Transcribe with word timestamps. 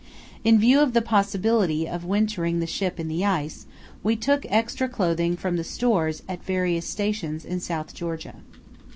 In 0.43 0.57
view 0.57 0.79
of 0.79 0.93
the 0.93 1.01
possibility 1.03 1.87
of 1.87 2.03
wintering 2.03 2.59
the 2.59 2.65
ship 2.65 2.99
in 2.99 3.07
the 3.07 3.23
ice, 3.23 3.67
we 4.01 4.15
took 4.15 4.47
extra 4.49 4.89
clothing 4.89 5.37
from 5.37 5.57
the 5.57 5.63
stores 5.63 6.23
at 6.27 6.39
the 6.39 6.45
various 6.45 6.87
stations 6.87 7.45
in 7.45 7.59
South 7.59 7.93
Georgia. 7.93 8.37